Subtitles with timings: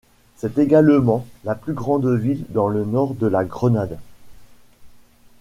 [0.35, 3.99] C'est également la plus grande ville dans le nord de la Grenade.